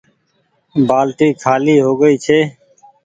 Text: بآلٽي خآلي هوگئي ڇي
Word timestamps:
بآلٽي 0.87 1.27
خآلي 1.43 1.75
هوگئي 1.85 2.15
ڇي 2.25 2.39